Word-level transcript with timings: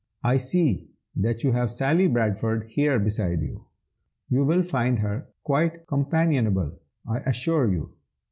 I 0.23 0.37
see 0.37 0.89
that 1.15 1.43
you 1.43 1.51
have 1.51 1.69
Sally 1.69 2.07
Bradford 2.07 2.63
here 2.71 2.97
beside 2.97 3.41
you. 3.43 3.65
You 4.31 4.43
will 4.43 4.63
find 4.63 4.97
her 4.97 5.29
quite 5.43 5.85
companionable, 5.85 6.79
I 7.07 7.17
assure 7.19 7.71
you." 7.71 7.93